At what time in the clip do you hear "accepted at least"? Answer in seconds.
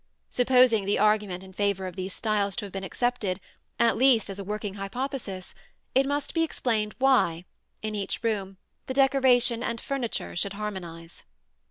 2.83-4.31